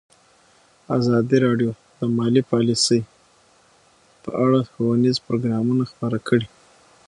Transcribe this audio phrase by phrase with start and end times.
[0.97, 2.99] ازادي راډیو د مالي پالیسي
[4.23, 6.47] په اړه ښوونیز پروګرامونه خپاره کړي.